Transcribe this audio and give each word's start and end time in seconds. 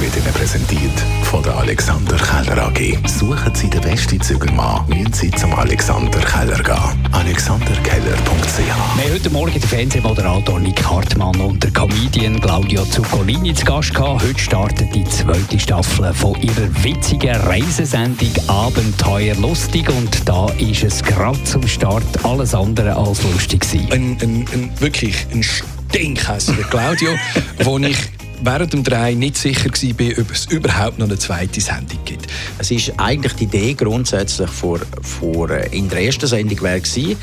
wird 0.00 0.16
Ihnen 0.16 0.32
präsentiert 0.32 0.98
von 1.24 1.42
der 1.42 1.56
Alexander 1.56 2.16
Keller 2.16 2.68
AG. 2.68 2.96
Suchen 3.06 3.54
Sie 3.54 3.68
den 3.68 3.82
besten 3.82 4.20
Zügelmann, 4.20 4.88
müssen 4.88 5.12
Sie 5.12 5.30
zum 5.32 5.52
Alexander 5.54 6.20
Keller 6.20 6.62
gehen. 6.62 7.08
alexanderkeller.ch 7.12 8.58
Wir 8.58 8.74
haben 8.74 9.12
heute 9.12 9.30
Morgen 9.30 9.52
den 9.52 9.62
Fernsehmoderator 9.62 10.58
Nick 10.58 10.82
Hartmann 10.88 11.38
und 11.40 11.62
der 11.62 11.70
Comedian 11.72 12.40
Claudio 12.40 12.84
Zuccolini 12.84 13.52
zu 13.52 13.64
Gast 13.66 13.94
gehabt. 13.94 14.22
Heute 14.22 14.38
startet 14.38 14.94
die 14.94 15.04
zweite 15.04 15.58
Staffel 15.58 16.14
von 16.14 16.40
ihrer 16.40 16.68
witzigen 16.82 17.36
Reisesendung 17.36 18.32
Abenteuer 18.46 19.34
lustig 19.34 19.88
und 19.90 20.26
da 20.26 20.46
ist 20.58 20.82
es 20.82 21.02
gerade 21.02 21.42
zum 21.44 21.66
Start 21.68 22.04
alles 22.22 22.54
andere 22.54 22.96
als 22.96 23.22
lustig 23.22 23.60
gewesen. 23.60 23.92
Ein, 23.92 24.18
ein, 24.22 24.46
ein, 24.52 24.80
wirklich 24.80 25.26
ein 25.32 25.42
stinkhässiger 25.42 26.64
Claudio, 26.64 27.10
wo 27.64 27.78
ich 27.78 27.98
während 28.42 28.72
dem 28.72 28.84
Drei 28.84 29.14
nicht 29.14 29.36
sicher 29.36 29.70
war, 29.70 30.18
ob 30.18 30.30
es 30.30 30.46
überhaupt 30.46 30.98
noch 30.98 31.06
eine 31.06 31.18
zweite 31.18 31.60
Sendung 31.60 31.98
gibt. 32.04 32.26
Es 32.58 32.70
ist 32.70 32.92
eigentlich 32.98 33.34
die 33.34 33.44
Idee 33.44 33.74
grundsätzlich 33.74 34.50
vor, 34.50 34.80
vor 35.02 35.50
äh, 35.50 35.68
in 35.76 35.88
der 35.88 36.02
ersten 36.02 36.26
Sendung 36.26 36.56
gewesen, 36.56 37.16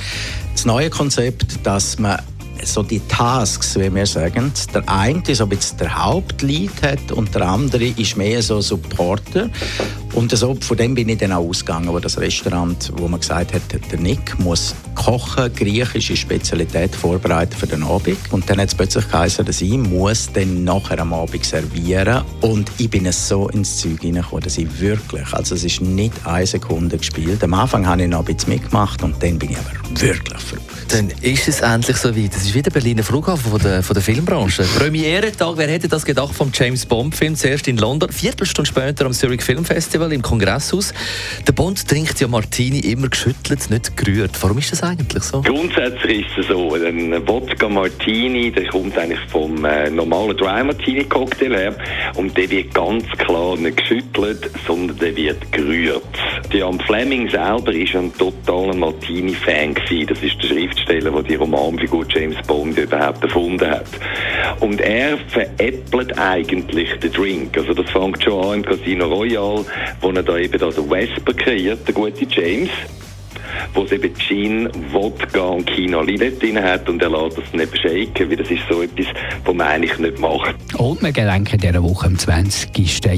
das 0.54 0.66
neue 0.66 0.90
Konzept, 0.90 1.66
dass 1.66 2.00
man 2.00 2.20
so 2.64 2.84
die 2.84 3.00
Tasks, 3.08 3.78
wie 3.80 3.94
wir 3.94 4.06
sagen, 4.06 4.52
der 4.74 4.88
eine 4.88 5.18
ein 5.18 5.24
bisschen 5.24 5.78
der 5.78 6.06
Hauptlead 6.06 6.82
hat 6.82 7.12
und 7.12 7.34
der 7.34 7.48
andere 7.48 7.86
ist 7.86 8.18
mehr 8.18 8.42
so 8.42 8.62
Supporter. 8.62 9.50
Und 10.14 10.36
so, 10.36 10.56
von 10.56 10.78
dem 10.78 10.96
bin 10.96 11.10
ich 11.10 11.20
dann 11.20 11.32
auch 11.32 11.48
ausgegangen, 11.48 11.90
wo 11.90 12.00
das 12.00 12.18
Restaurant, 12.20 12.92
wo 12.98 13.08
man 13.08 13.20
gesagt 13.20 13.54
hat, 13.54 13.62
der 13.72 14.00
Nick 14.00 14.40
muss 14.40 14.74
kochen, 14.96 15.54
griechische 15.54 16.18
Spezialität 16.18 16.96
vorbereiten 16.96 17.56
für 17.56 17.68
den 17.68 17.84
Abend. 17.84 18.18
Und 18.32 18.50
dann 18.50 18.60
hat 18.60 18.70
es 18.70 18.76
plötzlich 18.76 19.08
geheißen, 19.10 19.46
dass 19.46 19.62
ich 19.62 19.78
muss 19.78 20.32
dann 20.34 20.64
nachher 20.64 21.00
am 21.00 21.14
Abend 21.14 21.46
servieren 21.46 22.24
Und 22.42 22.72
ich 22.78 22.90
bin 22.90 23.12
so 23.12 23.48
ins 23.50 23.78
Zeug 23.78 24.02
hineingekommen, 24.02 24.44
dass 24.44 24.58
ich 24.58 24.80
wirklich, 24.80 25.32
also 25.34 25.56
es 25.56 25.64
ist 25.64 25.82
nicht 25.82 26.14
eine 26.26 26.48
Sekunde 26.48 26.98
gespielt. 26.98 27.44
Am 27.44 27.54
Anfang 27.54 27.86
habe 27.86 28.04
ich 28.04 28.10
noch 28.10 28.20
ein 28.20 28.34
bisschen 28.34 28.54
mitgemacht 28.54 29.04
und 29.04 29.22
dann 29.22 29.38
bin 29.38 29.52
ich 29.52 29.58
aber 29.58 30.02
wirklich 30.02 30.42
verrückt. 30.42 30.77
Dann 30.92 31.12
ist 31.22 31.48
es 31.50 31.60
endlich 31.60 31.98
so 31.98 32.16
weit. 32.16 32.34
Das 32.34 32.44
ist 32.44 32.54
wieder 32.54 32.72
Berliner 32.72 33.04
Flughafen 33.04 33.52
von 33.52 33.60
der, 33.60 33.84
von 33.84 33.94
der 33.94 34.02
Filmbranche. 34.02 34.64
Premiere-Tag, 34.78 35.58
wer 35.58 35.68
hätte 35.68 35.90
das 35.90 36.06
gedacht 36.06 36.34
vom 36.34 36.50
James 36.54 36.86
Bond-Film? 36.86 37.36
Zuerst 37.36 37.68
in 37.68 37.78
London, 37.78 38.10
Viertelstunde 38.10 38.70
später 38.70 39.06
am 39.06 39.12
Zurich 39.12 39.42
Film 39.42 39.66
Festival 39.66 40.14
im 40.14 40.22
Kongresshaus. 40.22 40.94
Der 41.46 41.52
Bond 41.52 41.86
trinkt 41.88 42.20
ja 42.22 42.28
Martini 42.28 42.80
immer 42.80 43.10
geschüttelt, 43.10 43.70
nicht 43.70 43.98
gerührt. 43.98 44.32
Warum 44.42 44.60
ist 44.60 44.72
das 44.72 44.82
eigentlich 44.82 45.24
so? 45.24 45.42
Grundsätzlich 45.42 46.26
ist 46.26 46.38
es 46.38 46.48
so, 46.48 46.74
ein 46.74 47.28
Wodka 47.28 47.68
Martini, 47.68 48.52
der 48.52 48.68
kommt 48.68 48.98
eigentlich 48.98 49.20
vom 49.30 49.66
äh, 49.66 49.90
normalen 49.90 50.38
Dry 50.38 50.64
Martini 50.64 51.04
Cocktail 51.04 51.54
her 51.54 51.76
und 52.16 52.38
der 52.38 52.50
wird 52.50 52.74
ganz 52.74 53.06
klar 53.18 53.58
nicht 53.58 53.78
geschüttelt, 53.78 54.50
sondern 54.66 54.98
der 55.00 55.16
wird 55.16 55.52
gerührt. 55.52 56.04
Jan 56.54 56.80
Fleming 56.80 57.30
selber 57.30 57.74
ist 57.74 57.96
ein 57.96 58.12
totaler 58.18 58.74
Martini-Fan. 58.74 59.76
Das 60.08 60.24
ist 60.24 60.42
der 60.42 60.48
Schriftsteller, 60.48 61.12
der 61.12 61.24
die 61.24 61.36
Romanfigur 61.36 62.06
James 62.10 62.38
Bond 62.48 62.78
überhaupt 62.78 63.24
erfunden 63.24 63.70
hat. 63.70 63.88
Und 64.62 64.80
er 64.80 65.18
veräppelt 65.28 66.18
eigentlich 66.18 66.90
den 67.00 67.12
Drink. 67.12 67.58
Also 67.58 67.74
das 67.74 67.90
fängt 67.92 68.24
schon 68.24 68.46
an 68.46 68.54
im 68.56 68.66
Casino 68.66 69.08
Royale, 69.08 69.66
wo 70.02 70.10
er 70.10 70.24
da 70.24 70.38
eben 70.38 70.58
da 70.58 70.70
den 70.70 70.90
Vesper 70.90 71.34
kreiert, 71.34 71.86
der 71.88 71.94
gute 71.94 72.26
James 72.30 72.70
wo 73.74 73.84
es 73.84 73.92
eben 73.92 74.14
Gin, 74.16 74.70
Wodka 74.92 75.40
und 75.40 75.66
Quinolin 75.66 76.40
drin 76.40 76.62
hat 76.62 76.88
und 76.90 77.02
er 77.02 77.10
lässt 77.10 77.38
das 77.38 77.54
nicht 77.54 77.78
shaken, 77.78 78.30
weil 78.30 78.38
das 78.38 78.50
ist 78.50 78.62
so 78.70 78.82
etwas, 78.82 79.08
was 79.46 79.56
man 79.56 79.68
eigentlich 79.68 79.98
nicht 80.00 80.20
macht. 80.20 80.56
Und 80.78 81.02
wir 81.02 81.12
gedenken 81.12 81.58
dieser 81.58 81.84
Woche 81.84 82.08
am 82.08 82.18
20. 82.18 82.70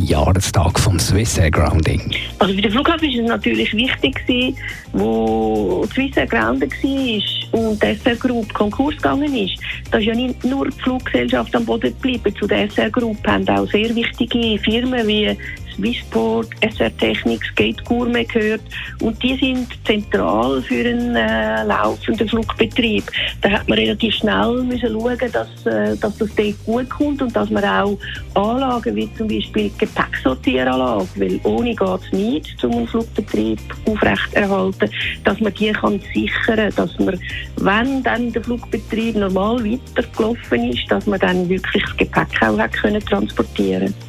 Jahrestag 0.10 0.80
vom 0.80 1.00
Swiss 1.00 1.38
Air 1.38 1.52
Grounding. 1.52 2.02
Also 2.40 2.54
für 2.54 2.62
den 2.62 2.72
Flughafen 2.72 3.08
war 3.08 3.24
es 3.24 3.30
natürlich 3.30 3.74
wichtig, 3.74 4.16
gewesen, 4.28 4.58
wo 4.94 5.86
Swiss 5.94 6.16
Air 6.18 6.28
Grounding 6.28 6.72
war 6.72 7.60
und 7.60 7.82
die 7.82 7.88
SR 7.88 8.16
Group 8.16 8.54
Konkurs 8.54 8.96
gegangen 8.96 9.36
ist. 9.36 9.60
Da 9.92 9.98
ist 9.98 10.06
ja 10.06 10.16
nicht 10.16 10.44
nur 10.44 10.70
die 10.70 10.82
Fluggesellschaft 10.82 11.56
am 11.56 11.66
Boden 11.66 11.94
geblieben. 11.94 12.34
Zu 12.40 12.48
der 12.48 12.70
SR 12.70 12.90
Group 12.90 13.18
haben 13.26 13.48
auch 13.50 13.70
sehr 13.70 13.94
wichtige 13.96 14.60
Firmen 14.60 15.08
wie 15.08 15.36
Swissport, 15.80 16.50
SR 16.62 16.96
Technik, 16.98 17.44
Skate 17.46 17.84
Gourmet 17.86 18.26
gehört 18.26 18.62
und 19.02 19.22
die 19.24 19.36
sind 19.36 19.68
zentral 19.86 20.62
für 20.62 20.88
einen 20.88 21.16
äh, 21.16 21.64
laufenden 21.64 22.28
Flugbetrieb. 22.28 23.04
Da 23.42 23.50
hat 23.52 23.68
man 23.70 23.80
relativ 23.80 24.16
schnell 24.16 24.64
müssen 24.64 24.90
schauen, 24.92 25.32
dass, 25.32 25.66
äh, 25.66 25.96
dass 25.98 26.18
das 26.18 26.30
dort 26.36 26.66
gut 26.66 26.90
kommt 26.90 27.22
und 27.22 27.36
dass 27.36 27.50
man 27.50 27.64
auch 27.64 27.98
Anlagen 28.36 28.96
wie 28.96 29.10
zum 29.16 29.28
Beispiel 29.28 29.72
Gepäcksortieranlage, 29.78 31.08
weil 31.16 31.40
ohne 31.44 31.76
geht 31.76 32.00
es 32.06 32.12
nicht, 32.12 32.64
um 32.64 32.72
einen 32.72 32.88
Flugbetrieb 32.88 33.60
aufrechterhalten, 33.86 34.90
dass 35.24 35.40
man 35.40 35.54
die 35.54 35.72
kann 35.72 36.02
sichern, 36.14 36.72
dass 36.76 36.98
man, 37.00 37.20
wenn 37.58 38.04
dann 38.04 38.32
der 38.32 38.44
Flugbetrieb 38.44 39.16
normal 39.16 39.64
weitergelaufen 39.64 40.72
ist, 40.72 40.90
dass 40.90 41.06
man 41.06 41.20
dann 41.20 41.48
wirklich 41.50 41.84
das 41.84 41.98
Gepäck 41.98 42.42
auch 42.42 42.72
können 42.72 43.02
transportieren 43.02 43.94
Die 43.94 44.09